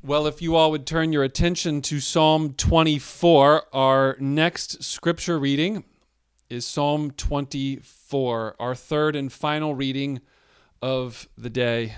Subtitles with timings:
[0.00, 5.82] Well, if you all would turn your attention to Psalm 24, our next scripture reading
[6.48, 10.20] is Psalm 24, our third and final reading
[10.80, 11.96] of the day.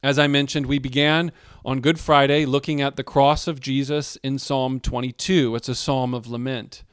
[0.00, 1.32] As I mentioned, we began
[1.64, 5.56] on Good Friday looking at the cross of Jesus in Psalm 22.
[5.56, 6.84] It's a psalm of lament.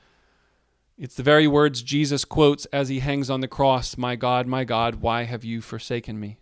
[0.98, 4.64] It's the very words Jesus quotes as he hangs on the cross My God, my
[4.64, 6.40] God, why have you forsaken me?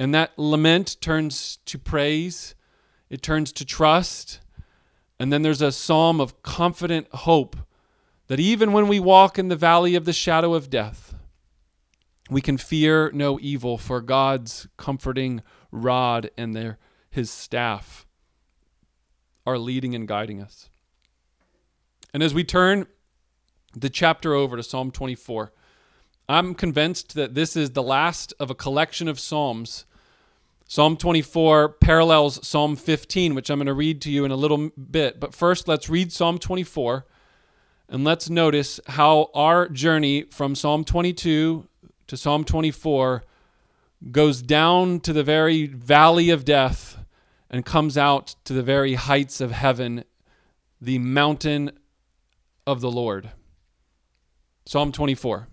[0.00, 2.54] And that lament turns to praise,
[3.10, 4.40] it turns to trust.
[5.18, 7.54] And then there's a psalm of confident hope
[8.28, 11.14] that even when we walk in the valley of the shadow of death,
[12.30, 16.78] we can fear no evil, for God's comforting rod and their,
[17.10, 18.06] his staff
[19.44, 20.70] are leading and guiding us.
[22.14, 22.86] And as we turn
[23.76, 25.52] the chapter over to Psalm 24,
[26.26, 29.84] I'm convinced that this is the last of a collection of Psalms
[30.70, 34.68] Psalm 24 parallels Psalm 15, which I'm going to read to you in a little
[34.68, 35.18] bit.
[35.18, 37.04] But first, let's read Psalm 24
[37.88, 41.66] and let's notice how our journey from Psalm 22
[42.06, 43.24] to Psalm 24
[44.12, 46.98] goes down to the very valley of death
[47.50, 50.04] and comes out to the very heights of heaven,
[50.80, 51.72] the mountain
[52.64, 53.30] of the Lord.
[54.66, 55.48] Psalm 24.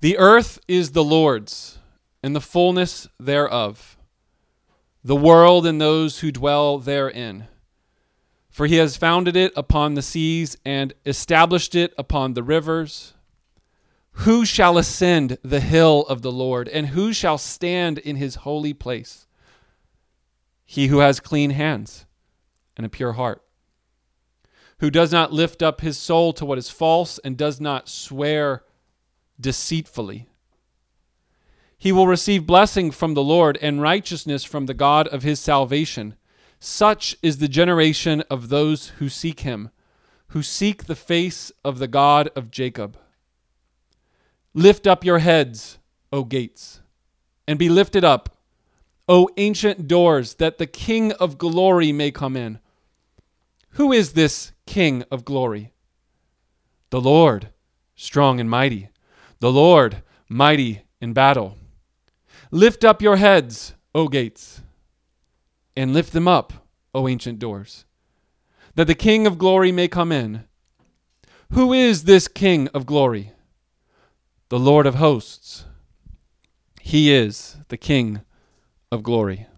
[0.00, 1.78] The earth is the Lord's
[2.24, 3.98] and the fullness thereof,
[5.04, 7.48] the world and those who dwell therein.
[8.48, 13.12] For he has founded it upon the seas and established it upon the rivers.
[14.12, 18.72] Who shall ascend the hill of the Lord, and who shall stand in his holy
[18.72, 19.26] place?
[20.64, 22.06] He who has clean hands
[22.74, 23.42] and a pure heart,
[24.78, 28.64] who does not lift up his soul to what is false and does not swear
[29.38, 30.30] deceitfully.
[31.84, 36.14] He will receive blessing from the Lord and righteousness from the God of his salvation.
[36.58, 39.68] Such is the generation of those who seek him,
[40.28, 42.96] who seek the face of the God of Jacob.
[44.54, 45.76] Lift up your heads,
[46.10, 46.80] O gates,
[47.46, 48.34] and be lifted up,
[49.06, 52.60] O ancient doors, that the King of glory may come in.
[53.72, 55.74] Who is this King of glory?
[56.88, 57.50] The Lord,
[57.94, 58.88] strong and mighty,
[59.40, 61.58] the Lord, mighty in battle.
[62.54, 64.62] Lift up your heads, O gates,
[65.76, 66.52] and lift them up,
[66.94, 67.84] O ancient doors,
[68.76, 70.44] that the King of glory may come in.
[71.50, 73.32] Who is this King of glory?
[74.50, 75.64] The Lord of hosts.
[76.80, 78.20] He is the King
[78.92, 79.48] of glory.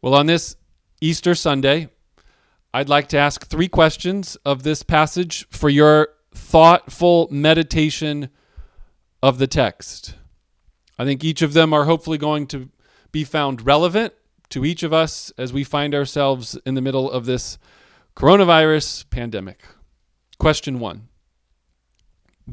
[0.00, 0.56] Well, on this
[1.02, 1.90] Easter Sunday,
[2.72, 8.30] I'd like to ask three questions of this passage for your thoughtful meditation
[9.22, 10.14] of the text.
[10.98, 12.68] I think each of them are hopefully going to
[13.12, 14.14] be found relevant
[14.50, 17.58] to each of us as we find ourselves in the middle of this
[18.14, 19.60] coronavirus pandemic.
[20.38, 21.08] Question one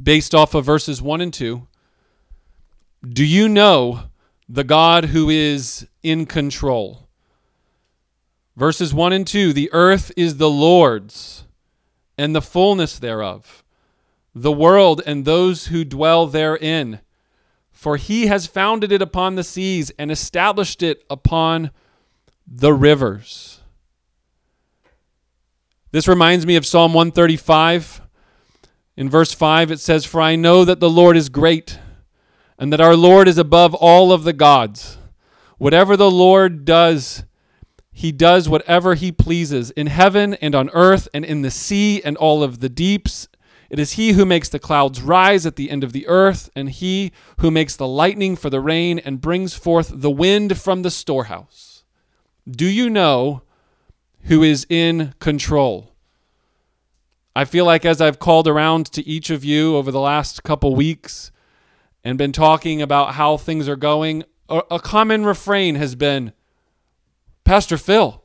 [0.01, 1.67] Based off of verses one and two,
[3.07, 4.03] do you know
[4.47, 7.03] the God who is in control?
[8.55, 11.45] Verses 1 and 2 The earth is the Lord's,
[12.17, 13.63] and the fullness thereof,
[14.35, 16.99] the world and those who dwell therein.
[17.73, 21.71] For he has founded it upon the seas and established it upon
[22.47, 23.59] the rivers.
[25.91, 28.01] This reminds me of Psalm 135.
[28.95, 31.79] In verse 5, it says, For I know that the Lord is great,
[32.57, 34.97] and that our Lord is above all of the gods.
[35.57, 37.23] Whatever the Lord does,
[37.91, 42.17] he does whatever he pleases in heaven and on earth and in the sea and
[42.17, 43.27] all of the deeps
[43.73, 46.69] it is he who makes the clouds rise at the end of the earth, and
[46.69, 50.91] he who makes the lightning for the rain and brings forth the wind from the
[50.91, 51.83] storehouse.
[52.47, 53.41] Do you know
[54.25, 55.95] who is in control?
[57.35, 60.75] I feel like as I've called around to each of you over the last couple
[60.75, 61.31] weeks
[62.03, 66.31] and been talking about how things are going, a, common refrain has been
[67.43, 68.23] Pastor Phill,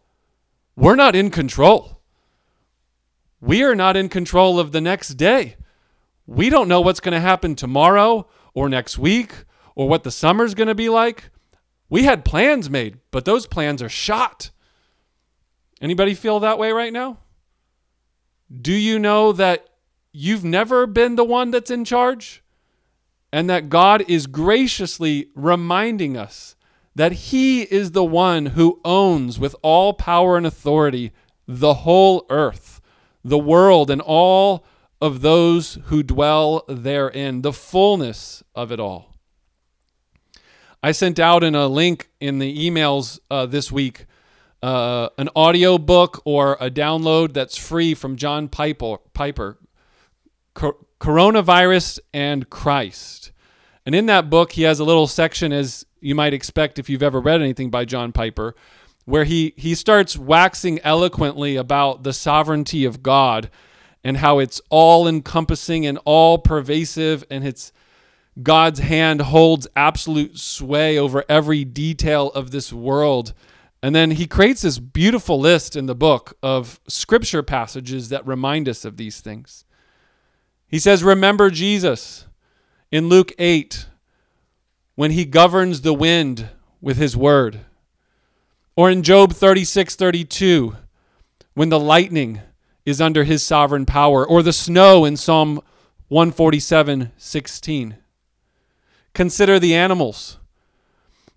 [0.76, 1.97] we're not in control.
[3.40, 5.56] We are not in control of the next day.
[6.26, 9.32] We don't know what's going to happen tomorrow or next week
[9.74, 11.30] or what the summer's going to be like.
[11.88, 14.50] We had plans made, but those plans are shot.
[15.80, 17.18] Anybody feel that way right now?
[18.60, 19.68] Do you know that
[20.12, 22.42] you've never been the one that's in charge?
[23.32, 26.56] And that God is graciously reminding us
[26.94, 31.12] that He is the one who owns with all power and authority
[31.46, 32.77] the whole earth
[33.28, 34.64] the world and all
[35.00, 39.14] of those who dwell therein, the fullness of it all.
[40.82, 44.06] I sent out in a link in the emails uh, this week
[44.62, 49.58] uh, an audio book or a download that's free from John Piper, Piper
[50.54, 53.32] Coronavirus and Christ.
[53.86, 57.02] And in that book, he has a little section, as you might expect if you've
[57.02, 58.54] ever read anything by John Piper,
[59.08, 63.48] where he, he starts waxing eloquently about the sovereignty of God
[64.04, 67.72] and how it's all encompassing and all pervasive and it's
[68.42, 73.32] God's hand holds absolute sway over every detail of this world.
[73.82, 78.68] And then he creates this beautiful list in the book of scripture passages that remind
[78.68, 79.64] us of these things.
[80.66, 82.26] He says, Remember Jesus
[82.92, 83.86] in Luke 8
[84.96, 86.50] when he governs the wind
[86.82, 87.60] with his word.
[88.78, 90.76] Or in Job 36 32
[91.54, 92.42] when the lightning
[92.86, 94.24] is under his sovereign power.
[94.24, 95.60] Or the snow in Psalm
[96.06, 97.96] 147 16.
[99.14, 100.38] Consider the animals.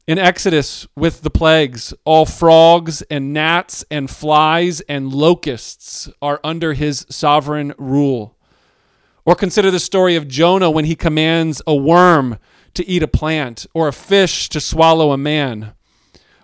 [0.05, 6.73] In Exodus, with the plagues, all frogs and gnats and flies and locusts are under
[6.73, 8.37] his sovereign rule.
[9.25, 12.37] Or consider the story of Jonah when he commands a worm
[12.75, 15.73] to eat a plant, or a fish to swallow a man.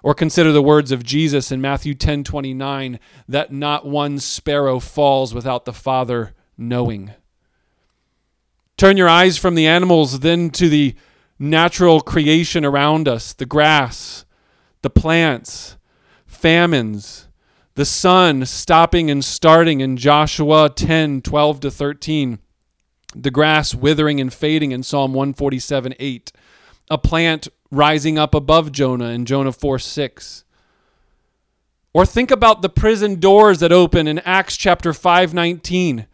[0.03, 5.33] Or consider the words of Jesus in Matthew 10 29 that not one sparrow falls
[5.33, 7.13] without the Father knowing.
[8.77, 10.95] Turn your eyes from the animals then to the
[11.39, 14.25] natural creation around us the grass,
[14.81, 15.77] the plants,
[16.25, 17.27] famines,
[17.75, 22.39] the sun stopping and starting in Joshua 10 12 to 13,
[23.15, 26.31] the grass withering and fading in Psalm 147 8,
[26.89, 30.43] a plant rising up above Jonah in Jonah 4 6.
[31.93, 36.07] Or think about the prison doors that open in Acts chapter 5 19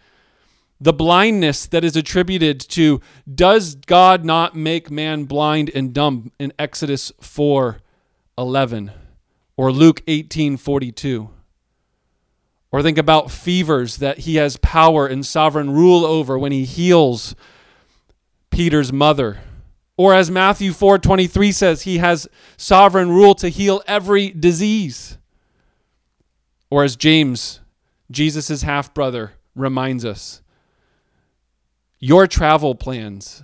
[0.83, 2.99] the blindness that is attributed to
[3.33, 7.79] does God not make man blind and dumb in Exodus 4
[8.37, 8.91] 11
[9.55, 11.29] or Luke 18 42?
[12.69, 17.33] Or think about fevers that he has power and sovereign rule over when he heals
[18.49, 19.39] Peter's mother.
[19.95, 25.17] Or as Matthew 4:23 says, he has sovereign rule to heal every disease.
[26.69, 27.59] Or as James,
[28.09, 30.41] Jesus' half brother, reminds us,
[31.99, 33.43] your travel plans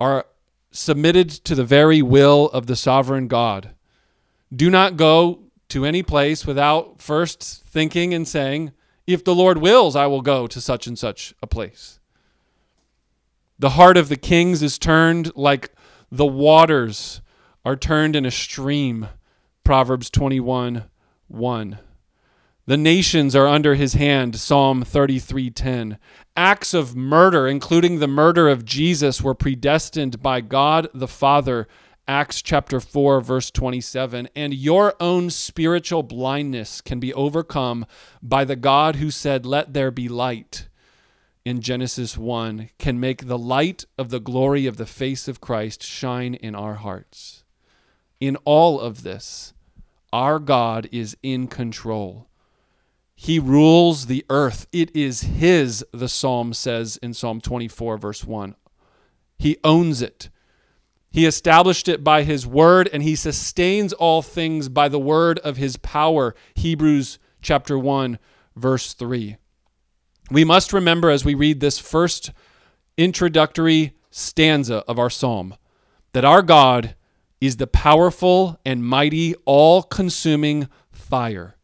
[0.00, 0.26] are
[0.70, 3.74] submitted to the very will of the sovereign God.
[4.54, 8.72] Do not go to any place without first thinking and saying,
[9.06, 12.00] If the Lord wills, I will go to such and such a place.
[13.62, 15.72] The heart of the kings is turned like
[16.10, 17.20] the waters
[17.64, 19.08] are turned in a stream.
[19.62, 20.90] Proverbs 21
[21.28, 21.78] 1.
[22.66, 25.96] The nations are under his hand, Psalm 33:10.
[26.36, 31.68] Acts of murder, including the murder of Jesus, were predestined by God the Father,
[32.08, 34.28] Acts chapter 4 verse 27.
[34.34, 37.86] And your own spiritual blindness can be overcome
[38.20, 40.66] by the God who said, "Let there be light."
[41.44, 45.82] In Genesis 1 can make the light of the glory of the face of Christ
[45.82, 47.42] shine in our hearts.
[48.20, 49.52] In all of this,
[50.12, 52.28] our God is in control.
[53.16, 54.68] He rules the earth.
[54.72, 58.54] It is His, the psalm says in Psalm 24, verse 1.
[59.36, 60.30] He owns it.
[61.10, 65.56] He established it by His word, and He sustains all things by the word of
[65.56, 66.36] His power.
[66.54, 68.20] Hebrews chapter 1,
[68.54, 69.38] verse 3.
[70.32, 72.30] We must remember as we read this first
[72.96, 75.56] introductory stanza of our psalm
[76.12, 76.94] that our God
[77.40, 81.56] is the powerful and mighty, all consuming fire.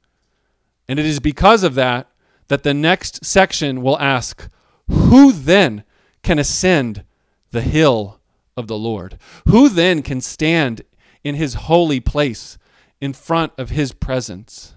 [0.86, 2.08] And it is because of that
[2.48, 4.48] that the next section will ask,
[4.88, 5.84] Who then
[6.22, 7.04] can ascend
[7.52, 8.20] the hill
[8.56, 9.18] of the Lord?
[9.46, 10.82] Who then can stand
[11.24, 12.58] in his holy place
[13.00, 14.74] in front of his presence?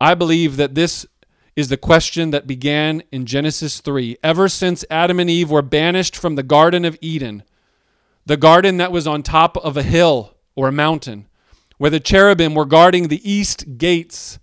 [0.00, 1.06] I believe that this
[1.56, 4.18] is the question that began in Genesis 3.
[4.22, 7.42] Ever since Adam and Eve were banished from the Garden of Eden,
[8.26, 11.26] the garden that was on top of a hill or a mountain,
[11.78, 14.38] where the cherubim were guarding the east gates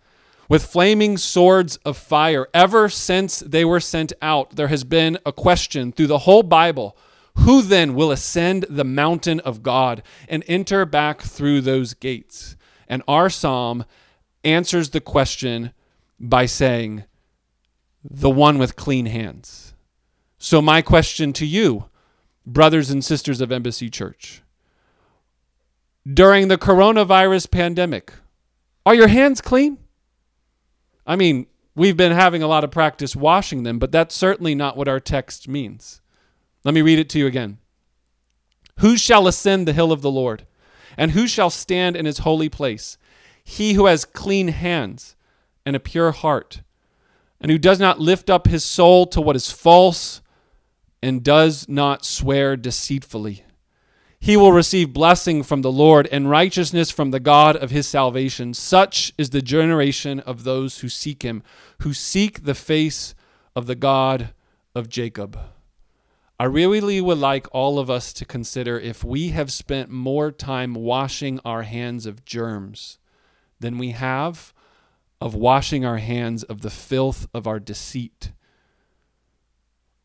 [0.50, 2.48] with flaming swords of fire.
[2.54, 6.98] Ever since they were sent out, there has been a question through the whole Bible
[7.38, 12.56] who then will ascend the mountain of God and enter back through those gates?
[12.88, 13.86] And our psalm
[14.44, 15.72] answers the question
[16.20, 17.04] by saying,
[18.04, 19.74] the one with clean hands.
[20.38, 21.86] So, my question to you,
[22.46, 24.42] brothers and sisters of Embassy Church,
[26.12, 28.14] during the coronavirus pandemic,
[28.86, 29.78] are your hands clean?
[31.08, 34.76] I mean, we've been having a lot of practice washing them, but that's certainly not
[34.76, 36.02] what our text means.
[36.66, 37.60] Let me read it to you again.
[38.80, 40.46] Who shall ascend the hill of the Lord?
[40.98, 42.98] And who shall stand in his holy place?
[43.44, 45.16] He who has clean hands
[45.66, 46.62] and a pure heart,
[47.40, 50.22] and who does not lift up his soul to what is false
[51.02, 53.44] and does not swear deceitfully.
[54.20, 58.54] He will receive blessing from the Lord and righteousness from the God of his salvation.
[58.54, 61.44] Such is the generation of those who seek him,
[61.80, 63.16] who seek the face
[63.54, 64.30] of the God
[64.74, 65.38] of Jacob.
[66.40, 70.74] I really would like all of us to consider if we have spent more time
[70.74, 73.00] washing our hands of germs
[73.60, 74.53] than we have
[75.24, 78.34] of washing our hands of the filth of our deceit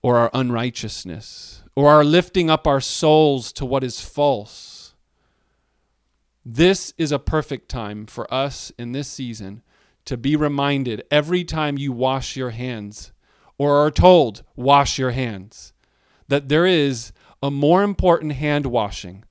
[0.00, 4.94] or our unrighteousness or our lifting up our souls to what is false.
[6.44, 9.64] This is a perfect time for us in this season
[10.04, 13.10] to be reminded every time you wash your hands
[13.58, 15.72] or are told, wash your hands,
[16.28, 17.10] that there is
[17.42, 19.24] a more important hand washing,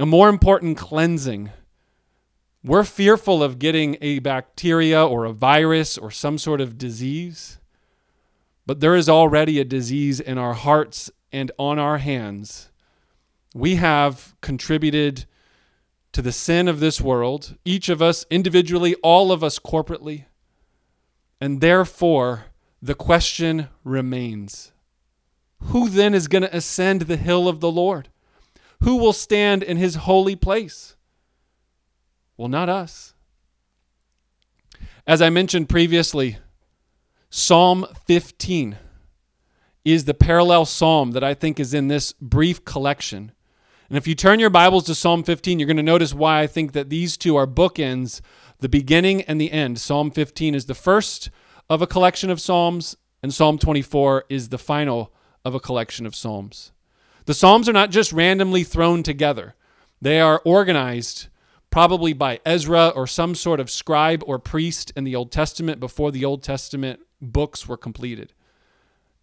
[0.00, 1.50] a more important cleansing.
[2.64, 7.58] We're fearful of getting a bacteria or a virus or some sort of disease,
[8.66, 12.70] but there is already a disease in our hearts and on our hands.
[13.54, 15.26] We have contributed
[16.12, 20.24] to the sin of this world, each of us individually, all of us corporately.
[21.40, 22.46] And therefore,
[22.82, 24.72] the question remains
[25.60, 28.08] Who then is going to ascend the hill of the Lord?
[28.82, 30.96] Who will stand in his holy place?
[32.38, 33.14] Well, not us.
[35.06, 36.38] As I mentioned previously,
[37.30, 38.78] Psalm 15
[39.84, 43.32] is the parallel psalm that I think is in this brief collection.
[43.88, 46.46] And if you turn your Bibles to Psalm 15, you're going to notice why I
[46.46, 48.20] think that these two are bookends,
[48.60, 49.80] the beginning and the end.
[49.80, 51.30] Psalm 15 is the first
[51.68, 55.12] of a collection of Psalms, and Psalm 24 is the final
[55.44, 56.70] of a collection of Psalms.
[57.24, 59.56] The Psalms are not just randomly thrown together,
[60.00, 61.26] they are organized
[61.70, 66.10] probably by Ezra or some sort of scribe or priest in the Old Testament before
[66.10, 68.32] the Old Testament books were completed.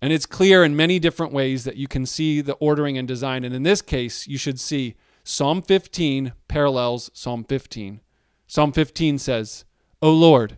[0.01, 3.43] And it's clear in many different ways that you can see the ordering and design.
[3.43, 8.01] And in this case, you should see Psalm 15 parallels Psalm 15.
[8.47, 9.65] Psalm 15 says,
[10.01, 10.57] O Lord,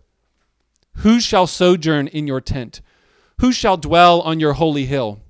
[0.97, 2.81] who shall sojourn in your tent?
[3.39, 5.21] Who shall dwell on your holy hill?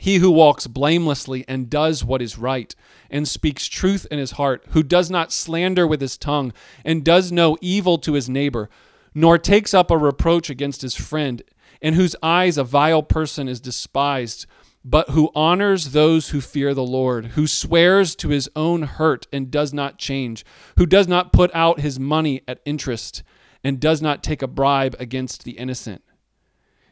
[0.00, 2.74] He who walks blamelessly and does what is right,
[3.10, 6.54] and speaks truth in his heart, who does not slander with his tongue,
[6.86, 8.70] and does no evil to his neighbor,
[9.14, 11.42] nor takes up a reproach against his friend,
[11.82, 14.46] in whose eyes a vile person is despised,
[14.82, 19.50] but who honors those who fear the Lord, who swears to his own hurt and
[19.50, 20.46] does not change,
[20.78, 23.22] who does not put out his money at interest
[23.62, 26.00] and does not take a bribe against the innocent.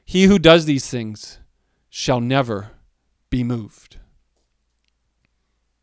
[0.04, 1.38] He who does these things
[1.88, 2.72] shall never
[3.30, 3.96] be moved.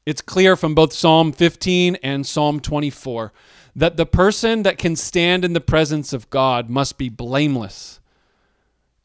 [0.06, 3.34] It's clear from both Psalm 15 and Psalm 24
[3.76, 8.00] that the person that can stand in the presence of God must be blameless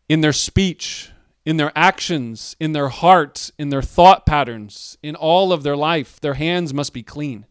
[0.09, 1.11] in their speech,
[1.45, 6.21] in their actions, in their heart, in their thought patterns, in all of their life.
[6.21, 7.47] Their hands must be clean.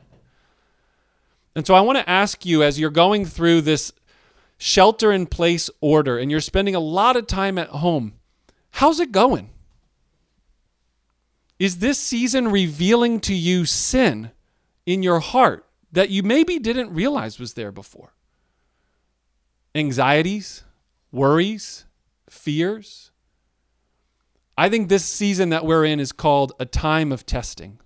[1.56, 3.92] And so I want to ask you as you're going through this
[4.58, 8.14] shelter in place order and you're spending a lot of time at home,
[8.72, 9.50] how's it going?
[11.60, 14.32] Is this season revealing to you sin
[14.86, 18.14] in your heart that you maybe didn't realize was there before?
[19.76, 20.64] Anxieties,
[21.12, 21.86] worries,
[22.30, 23.12] fears.
[24.58, 27.80] I think this season that we're in is called a time of testing.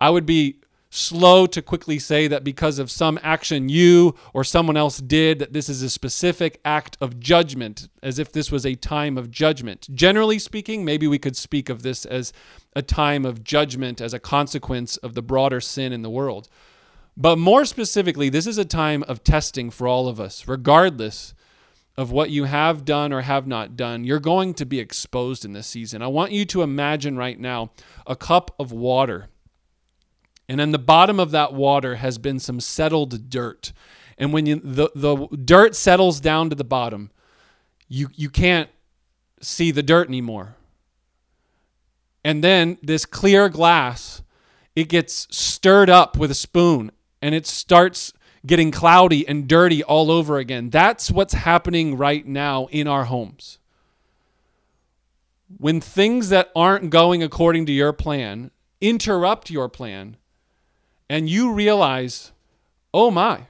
[0.00, 0.60] I would be
[0.90, 5.52] slow to quickly say that because of some action you or someone else did, that
[5.52, 9.88] this is a specific act of judgment, as if this was a time of judgment.
[9.94, 12.32] Generally speaking, maybe we could speak of this as
[12.74, 16.48] a time of judgment as a consequence of the broader sin in the world.
[17.16, 21.34] But more specifically, this is a time of testing for all of us, regardless
[21.96, 24.04] of what you have done or have not done.
[24.04, 26.02] You're going to be exposed in this season.
[26.02, 27.70] I want you to imagine right now
[28.06, 29.28] a cup of water
[30.50, 33.72] and in the bottom of that water has been some settled dirt.
[34.18, 37.12] And when you, the, the dirt settles down to the bottom,
[37.86, 38.68] you, you can't
[39.40, 40.56] see the dirt anymore.
[42.24, 44.22] And then this clear glass,
[44.74, 46.90] it gets stirred up with a spoon
[47.22, 48.12] and it starts
[48.44, 50.68] getting cloudy and dirty all over again.
[50.68, 53.60] That's what's happening right now in our homes.
[55.58, 60.16] When things that aren't going according to your plan interrupt your plan,
[61.10, 62.30] and you realize,
[62.94, 63.48] oh my,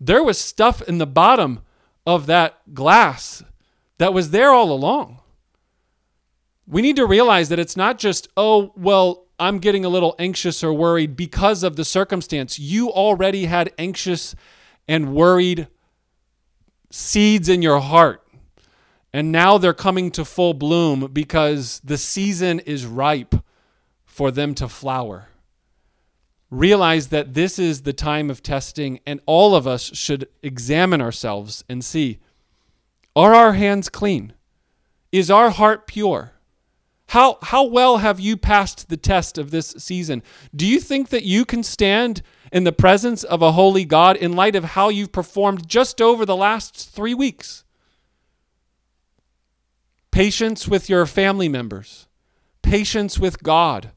[0.00, 1.60] there was stuff in the bottom
[2.06, 3.42] of that glass
[3.98, 5.20] that was there all along.
[6.68, 10.62] we need to realize that it's not just, oh, well, I'm getting a little anxious
[10.62, 12.60] or worried because of the circumstance.
[12.60, 14.36] You already had anxious
[14.86, 15.66] and worried
[16.90, 18.22] seeds in your heart.
[19.12, 23.34] And now they're coming to full bloom because the season is ripe
[24.04, 25.28] for them to flower.
[26.54, 31.64] Realize that this is the time of testing, and all of us should examine ourselves
[31.68, 32.20] and see
[33.16, 34.34] are our hands clean?
[35.10, 36.34] Is our heart pure?
[37.08, 40.22] How, how well have you passed the test of this season?
[40.54, 44.34] Do you think that you can stand in the presence of a holy God in
[44.34, 47.64] light of how you've performed just over the last three weeks?
[50.12, 52.06] Patience with your family members,
[52.62, 53.90] patience with God,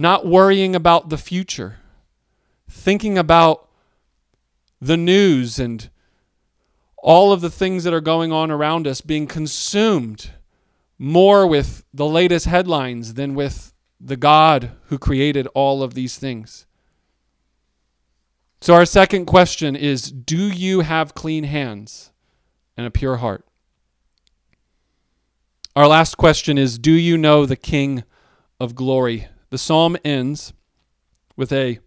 [0.00, 1.76] not worrying about the future,
[2.68, 3.68] thinking about
[4.80, 5.90] the news and
[6.96, 10.30] all of the things that are going on around us being consumed
[10.98, 16.66] more with the latest headlines than with the God who created all of these things.
[18.62, 22.10] So, our second question is Do you have clean hands
[22.74, 23.46] and a pure heart?
[25.76, 28.02] Our last question is Do you know the King
[28.58, 29.28] of glory?
[29.50, 30.52] The psalm ends
[31.36, 31.80] with a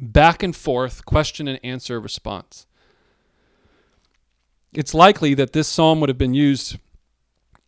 [0.00, 2.66] back and forth question and answer response.
[4.72, 6.78] It's likely that this psalm would have been used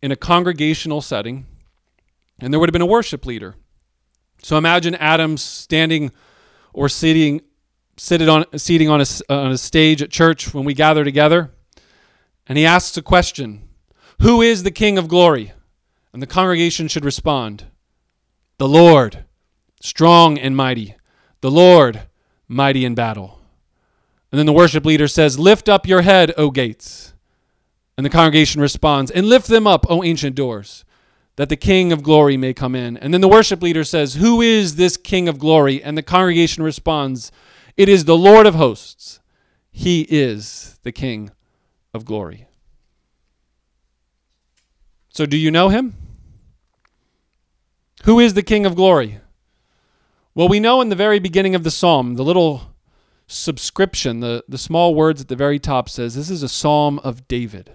[0.01, 1.45] in a congregational setting,
[2.39, 3.55] and there would have been a worship leader.
[4.43, 6.11] So imagine Adam standing
[6.73, 7.41] or sitting,
[7.95, 11.51] seated on, seating on a, on a stage at church when we gather together,
[12.47, 13.69] and he asks a question
[14.21, 15.53] Who is the King of glory?
[16.11, 17.65] And the congregation should respond
[18.57, 19.25] The Lord,
[19.81, 20.95] strong and mighty,
[21.41, 22.01] the Lord,
[22.47, 23.39] mighty in battle.
[24.31, 27.13] And then the worship leader says, Lift up your head, O gates.
[27.97, 30.83] And the congregation responds, And lift them up, O ancient doors,
[31.35, 32.97] that the King of glory may come in.
[32.97, 35.83] And then the worship leader says, Who is this King of glory?
[35.83, 37.31] And the congregation responds,
[37.77, 39.19] It is the Lord of hosts.
[39.71, 41.31] He is the King
[41.93, 42.47] of glory.
[45.09, 45.93] So, do you know him?
[48.05, 49.19] Who is the King of glory?
[50.35, 52.75] Well, we know in the very beginning of the psalm, the little
[53.25, 57.27] subscription, the, the small words at the very top says, This is a psalm of
[57.27, 57.71] David.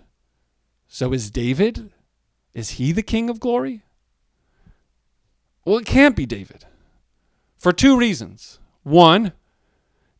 [0.87, 1.90] So is David?
[2.55, 3.83] Is he the king of glory?
[5.64, 6.64] Well, it can't be David
[7.59, 8.61] for two reasons.
[8.85, 9.33] One,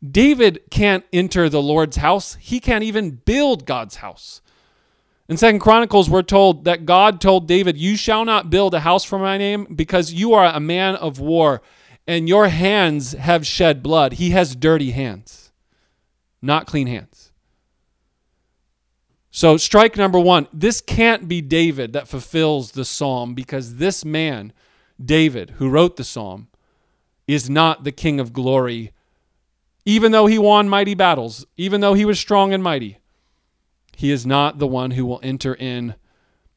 [0.05, 2.35] David can't enter the Lord's house.
[2.35, 4.43] He can't even build God's house.
[5.31, 9.05] In Second Chronicles, we're told that God told David, You shall not build a house
[9.05, 11.63] for my name because you are a man of war
[12.05, 14.15] and your hands have shed blood.
[14.15, 15.53] He has dirty hands,
[16.43, 17.31] not clean hands.
[19.31, 24.53] So, strike number one this can't be David that fulfills the psalm because this man,
[25.01, 26.49] David, who wrote the psalm,
[27.29, 28.91] is not the king of glory,
[29.85, 33.00] even though he won mighty battles, even though he was strong and mighty.
[34.01, 35.95] He is not the one who will enter in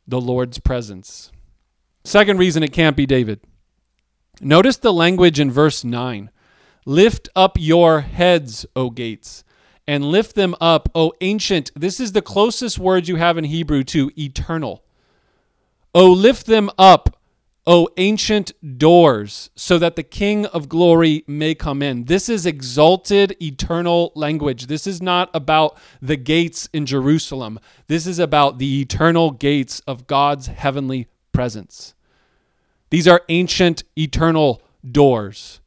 [0.07, 1.29] the Lord's presence.
[2.05, 3.41] Second reason it can't be David
[4.39, 6.31] Notice the language in verse 9
[6.85, 9.43] Lift up your heads, O gates,
[9.85, 11.69] and lift them up, O ancient.
[11.75, 14.85] This is the closest word you have in Hebrew to eternal.
[15.93, 17.17] O lift them up,
[17.65, 22.05] O ancient doors, so that the King of glory may come in.
[22.05, 24.67] This is exalted, eternal language.
[24.67, 27.59] This is not about the gates in Jerusalem.
[27.87, 31.93] This is about the eternal gates of God's heavenly presence.
[32.89, 35.61] These are ancient, eternal doors.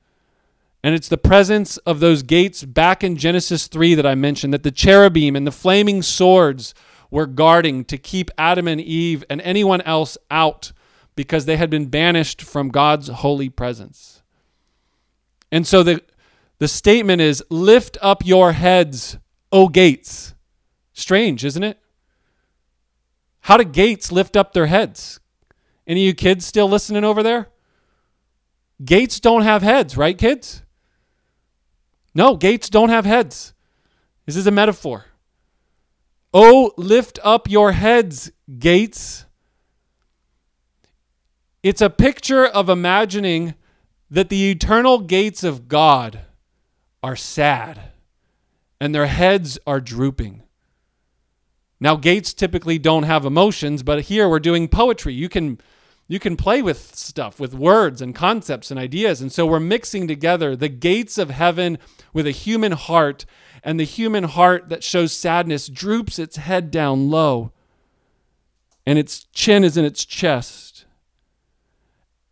[0.85, 4.63] And it's the presence of those gates back in Genesis 3 that I mentioned that
[4.63, 6.75] the cherubim and the flaming swords
[7.11, 10.73] were guarding to keep Adam and Eve and anyone else out
[11.17, 14.23] because they had been banished from God's holy presence.
[15.51, 16.03] And so the,
[16.59, 19.19] the statement is lift up your heads,
[19.51, 20.35] O gates.
[20.93, 21.79] Strange, isn't it?
[23.41, 25.21] How do gates lift up their heads?
[25.87, 27.49] Any of you kids still listening over there?
[28.85, 30.63] Gates don't have heads, right, kids?
[32.15, 33.55] No, gates don't have heads.
[34.25, 35.05] This is a metaphor.
[36.35, 39.26] Oh, lift up your heads, gates.
[41.67, 43.57] It's a picture of imagining
[44.09, 46.21] that the eternal gates of God
[47.03, 47.91] are sad
[48.81, 50.45] and their heads are drooping.
[51.81, 55.13] Now, gates typically don't have emotions, but here we're doing poetry.
[55.15, 55.59] You can
[56.07, 59.21] you can play with stuff, with words and concepts and ideas.
[59.21, 61.79] And so we're mixing together the gates of heaven
[62.13, 63.27] with a human heart,
[63.65, 67.51] and the human heart that shows sadness droops its head down low,
[68.87, 70.76] and its chin is in its chest.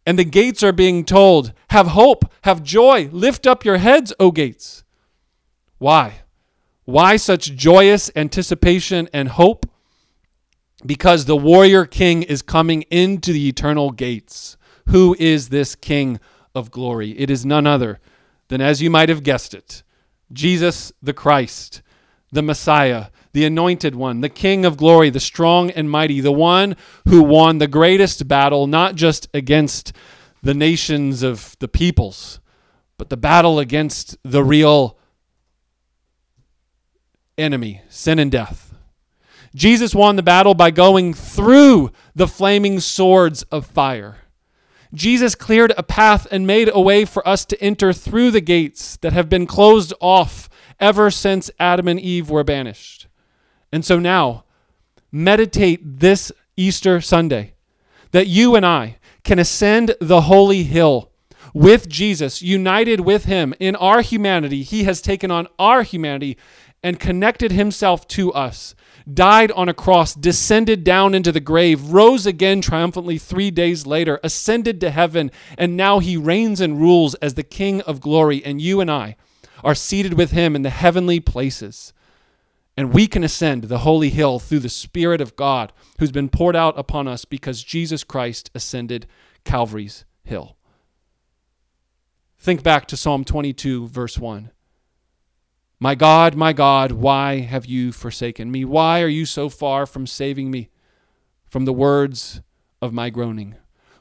[0.06, 4.30] And the gates are being told, Have hope, have joy, lift up your heads, O
[4.30, 4.84] gates.
[5.78, 6.22] Why?
[6.84, 9.66] Why such joyous anticipation and hope?
[10.84, 14.58] Because the warrior king is coming into the eternal gates.
[14.88, 16.20] Who is this king
[16.54, 17.18] of glory?
[17.18, 18.00] It is none other
[18.48, 19.82] than, as you might have guessed it,
[20.32, 21.80] Jesus the Christ,
[22.30, 26.76] the Messiah, the anointed one, the King of glory, the strong and mighty, the one
[27.08, 29.92] who won the greatest battle, not just against
[30.40, 32.38] the nations of the peoples,
[32.96, 34.96] but the battle against the real
[37.36, 38.72] enemy, sin and death.
[39.52, 44.18] Jesus won the battle by going through the flaming swords of fire.
[44.92, 48.96] Jesus cleared a path and made a way for us to enter through the gates
[48.98, 53.08] that have been closed off ever since Adam and Eve were banished.
[53.74, 54.44] And so now,
[55.10, 57.54] meditate this Easter Sunday
[58.12, 61.10] that you and I can ascend the holy hill
[61.52, 64.62] with Jesus, united with him in our humanity.
[64.62, 66.38] He has taken on our humanity
[66.84, 68.76] and connected himself to us,
[69.12, 74.20] died on a cross, descended down into the grave, rose again triumphantly three days later,
[74.22, 78.40] ascended to heaven, and now he reigns and rules as the King of glory.
[78.44, 79.16] And you and I
[79.64, 81.92] are seated with him in the heavenly places.
[82.76, 86.56] And we can ascend the holy hill through the Spirit of God who's been poured
[86.56, 89.06] out upon us because Jesus Christ ascended
[89.44, 90.56] Calvary's hill.
[92.38, 94.50] Think back to Psalm 22, verse 1.
[95.80, 98.64] My God, my God, why have you forsaken me?
[98.64, 100.70] Why are you so far from saving me
[101.46, 102.40] from the words
[102.82, 103.56] of my groaning?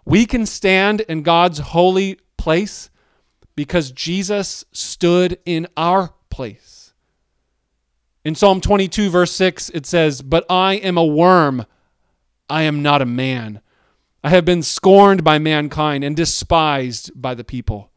[0.06, 2.90] We can stand in God's holy place
[3.56, 6.73] because Jesus stood in our place.
[8.26, 11.66] In Psalm 22, verse 6, it says, But I am a worm,
[12.50, 13.60] I am not a man.
[14.24, 17.92] I have been scorned by mankind and despised by the people.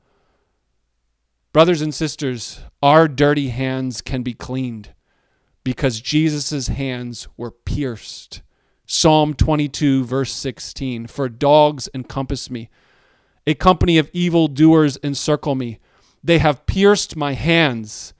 [1.53, 4.93] Brothers and sisters, our dirty hands can be cleaned
[5.63, 8.43] because Jesus' hands were pierced.
[8.85, 12.69] Psalm 22, verse 16 For dogs encompass me,
[13.47, 15.79] a company of evil doers encircle me.
[16.23, 18.13] They have pierced my hands,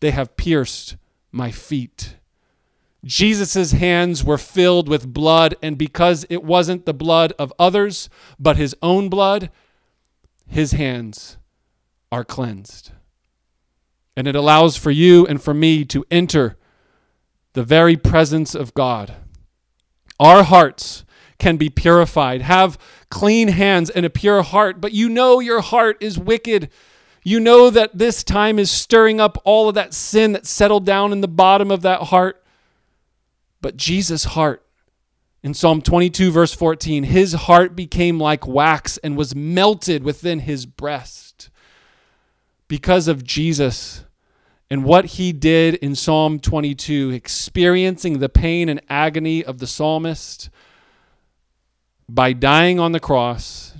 [0.00, 0.96] they have pierced
[1.32, 2.16] my feet.
[3.04, 8.56] Jesus' hands were filled with blood, and because it wasn't the blood of others, but
[8.56, 9.50] his own blood,
[10.46, 11.36] his hands
[12.12, 12.92] are cleansed.
[14.16, 16.56] And it allows for you and for me to enter
[17.54, 19.14] the very presence of God.
[20.20, 21.04] Our hearts
[21.38, 22.78] can be purified, have
[23.10, 26.70] clean hands and a pure heart, but you know your heart is wicked.
[27.22, 31.12] You know that this time is stirring up all of that sin that settled down
[31.12, 32.42] in the bottom of that heart.
[33.60, 34.66] But Jesus' heart,
[35.42, 40.66] in Psalm 22, verse 14, his heart became like wax and was melted within his
[40.66, 41.50] breast
[42.68, 44.04] because of Jesus
[44.70, 50.48] and what he did in Psalm 22, experiencing the pain and agony of the psalmist
[52.08, 53.74] by dying on the cross,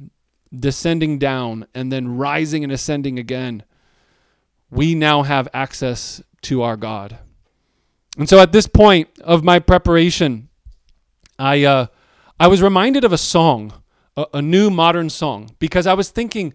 [0.55, 3.65] descending down, and then rising and ascending again,
[4.71, 7.19] we now have access to our God.
[8.19, 10.49] And so at this point of my preparation,
[11.39, 11.87] I, uh,
[12.39, 13.73] I was reminded of a song,
[14.17, 16.55] a, a new modern song, because I was thinking,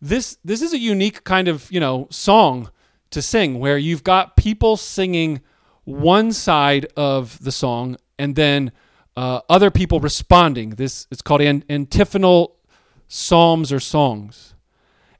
[0.00, 2.70] this this is a unique kind of you know song
[3.10, 5.40] to sing where you've got people singing
[5.84, 8.72] one side of the song and then
[9.16, 10.70] uh, other people responding.
[10.70, 12.56] This it's called an, antiphonal
[13.12, 14.54] psalms or songs.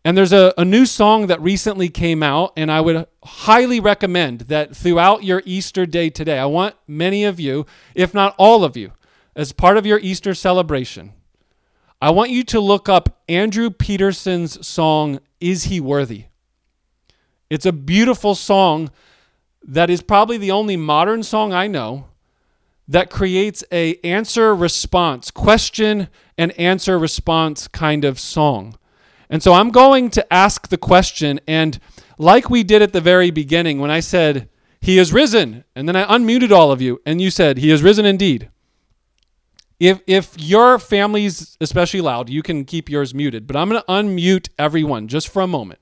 [0.05, 4.43] And there's a, a new song that recently came out, and I would highly recommend
[4.43, 8.77] that throughout your Easter day today, I want many of you, if not all of
[8.77, 8.93] you,
[9.35, 11.13] as part of your Easter celebration,
[12.01, 16.27] I want you to look up Andrew Peterson's song, Is He Worthy?
[17.51, 18.91] It's a beautiful song
[19.63, 22.07] that is probably the only modern song I know
[22.91, 28.77] that creates a answer response, question and answer response kind of song.
[29.31, 31.79] And so I'm going to ask the question and
[32.19, 34.49] like we did at the very beginning when I said
[34.81, 37.81] he is risen and then I unmuted all of you and you said he is
[37.81, 38.51] risen indeed.
[39.79, 43.87] If if your family's especially loud, you can keep yours muted, but I'm going to
[43.87, 45.79] unmute everyone just for a moment.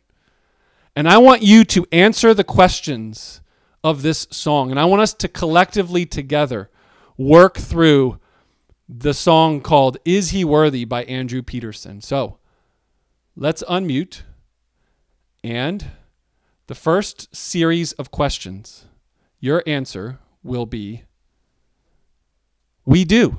[0.95, 3.41] And I want you to answer the questions
[3.83, 4.71] of this song.
[4.71, 6.69] And I want us to collectively together
[7.19, 8.19] work through
[8.89, 12.01] the song called Is He Worthy by Andrew Peterson.
[12.01, 12.39] So,
[13.37, 14.23] let's unmute
[15.45, 15.85] and
[16.69, 18.87] the first series of questions,
[19.41, 21.05] your answer will be
[22.85, 23.39] We do.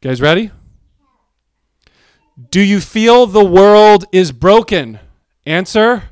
[0.00, 0.50] guys ready?
[2.50, 4.98] Do you feel the world is broken?
[5.46, 6.11] Answer.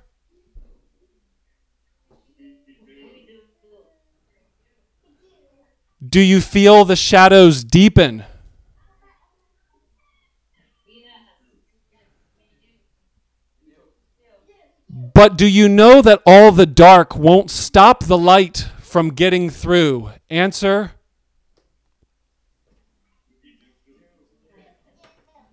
[6.06, 8.24] Do you feel the shadows deepen?
[15.14, 20.10] But do you know that all the dark won't stop the light from getting through?
[20.30, 20.92] Answer.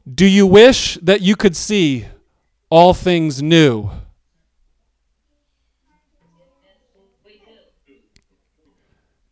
[0.09, 2.07] Do you wish that you could see
[2.69, 3.89] all things new?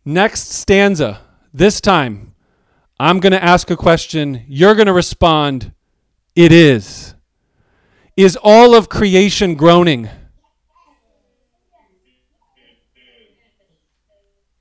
[0.05, 1.21] Next stanza.
[1.51, 2.35] This time,
[2.99, 4.45] I'm going to ask a question.
[4.47, 5.73] You're going to respond,
[6.35, 7.15] It is.
[8.15, 10.09] Is all of creation groaning?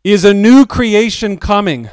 [0.02, 1.90] Is a new creation coming?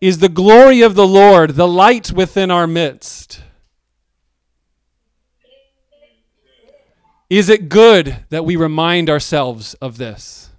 [0.00, 3.42] Is the glory of the Lord the light within our midst?
[7.30, 10.50] Is it good that we remind ourselves of this?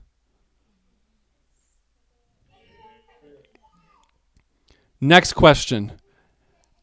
[5.02, 5.94] Next question.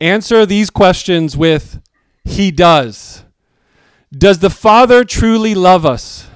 [0.01, 1.81] Answer these questions with
[2.25, 3.25] He does.
[4.11, 6.29] Does the Father truly love us?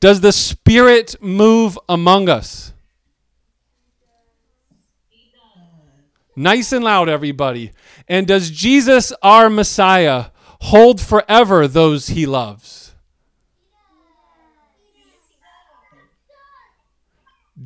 [0.00, 2.72] Does the Spirit move among us?
[6.36, 7.72] Nice and loud, everybody.
[8.08, 10.26] And does Jesus, our Messiah,
[10.60, 12.94] hold forever those he loves?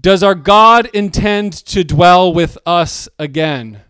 [0.00, 3.83] Does our God intend to dwell with us again?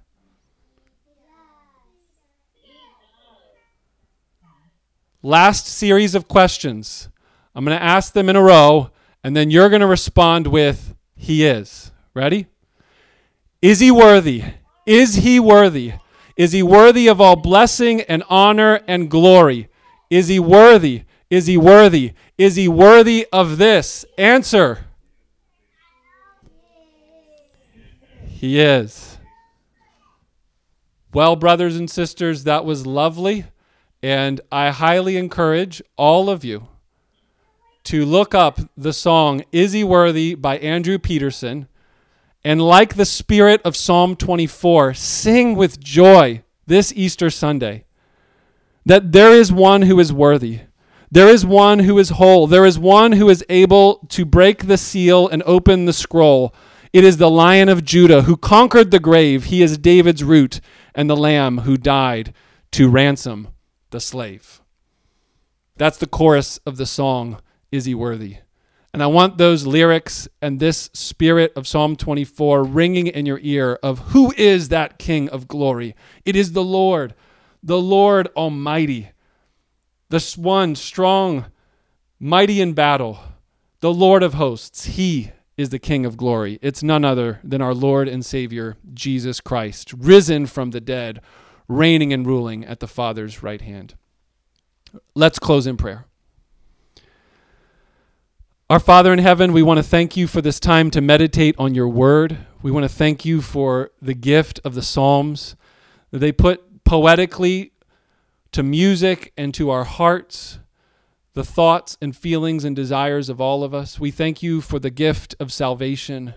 [5.23, 7.09] Last series of questions.
[7.55, 8.91] I'm going to ask them in a row,
[9.23, 11.93] and then you're going to respond with, He is.
[12.13, 12.47] Ready?
[13.63, 14.43] Is He worthy?
[14.87, 15.95] Is He worthy?
[16.37, 19.69] Is He worthy of all blessing and honor and glory?
[20.11, 21.05] Is He worthy?
[21.31, 22.13] Is He worthy?
[22.37, 24.05] Is He worthy of this?
[24.19, 24.85] Answer.
[28.27, 29.19] He is.
[31.13, 33.47] Well, brothers and sisters, that was lovely.
[34.03, 36.69] And I highly encourage all of you
[37.85, 41.69] to look up the song Is He Worthy by Andrew Peterson.
[42.45, 47.85] And like the spirit of Psalm 24, sing with joy this Easter Sunday
[48.85, 50.61] that there is one who is worthy.
[51.11, 52.47] There is one who is whole.
[52.47, 56.55] There is one who is able to break the seal and open the scroll.
[56.93, 59.45] It is the Lion of Judah who conquered the grave.
[59.45, 60.61] He is David's root
[60.95, 62.35] and the Lamb who died
[62.73, 63.49] to ransom
[63.91, 64.61] the slave.
[65.77, 67.41] That's the chorus of the song,
[67.73, 68.39] Is He Worthy?
[68.95, 73.77] And I want those lyrics and this spirit of Psalm 24 ringing in your ear
[73.83, 75.97] of who is that King of glory?
[76.25, 77.17] It is the Lord,
[77.61, 79.11] the Lord Almighty,
[80.11, 81.47] the one strong,
[82.21, 83.19] mighty in battle,
[83.81, 84.85] the Lord of hosts.
[84.85, 86.61] He is the King of glory.
[86.63, 91.21] It's none other than our Lord and Savior, Jesus Christ, risen from the dead,
[91.67, 93.97] reigning and ruling at the Father's right hand.
[95.17, 96.07] Let's close in prayer.
[98.71, 101.75] Our Father in heaven, we want to thank you for this time to meditate on
[101.75, 102.39] your word.
[102.63, 105.55] We want to thank you for the gift of the Psalms.
[106.11, 107.73] That they put poetically
[108.53, 110.61] to music and to our hearts
[111.35, 114.01] the thoughts and feelings and desires of all of us.
[114.01, 116.33] We thank you for the gift of salvation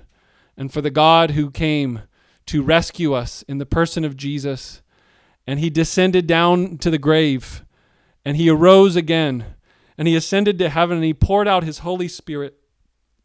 [0.57, 2.01] and for the God who came
[2.47, 4.81] to rescue us in the person of Jesus.
[5.47, 7.63] And he descended down to the grave
[8.25, 9.45] and he arose again
[9.97, 12.57] and he ascended to heaven and he poured out his Holy Spirit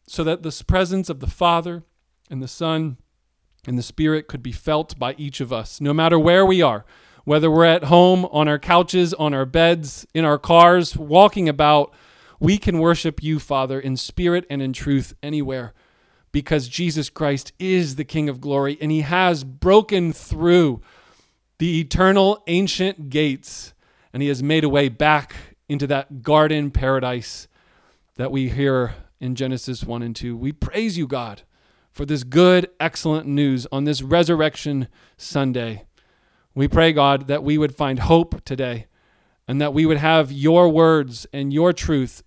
[0.07, 1.83] so that the presence of the Father
[2.31, 2.97] and the Son
[3.67, 6.85] and the Spirit could be felt by each of us, no matter where we are
[7.25, 11.93] whether we're at home, on our couches, on our beds, in our cars, walking about,
[12.41, 15.73] we can worship you, Father, in spirit and in truth anywhere
[16.33, 20.81] because Jesus Christ is the King of glory and he has broken through
[21.59, 23.75] the eternal ancient gates
[24.13, 27.49] and he has made a way back into that garden paradise
[28.17, 30.37] that we hear in Genesis 1 and 2.
[30.37, 31.43] We praise you, God,
[31.91, 35.87] for this good, excellent news on this resurrection Sunday.
[36.55, 38.87] We pray, God, that we would find hope today
[39.49, 42.23] and that we would have your words and your truth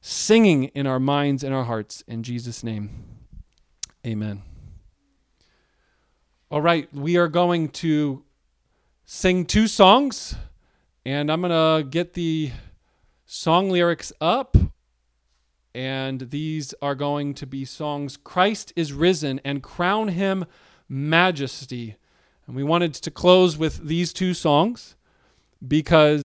[0.00, 2.04] singing in our minds and our hearts.
[2.06, 3.04] In Jesus' name,
[4.06, 4.42] amen.
[6.52, 8.22] All right, we are going to
[9.04, 10.36] sing two songs,
[11.04, 11.50] and I'm going
[11.82, 12.52] to get the
[13.26, 14.56] song lyrics up.
[15.74, 20.46] and these are going to be songs Christ is risen and crown him
[20.88, 21.96] majesty.
[22.46, 24.94] And we wanted to close with these two songs
[25.66, 26.22] because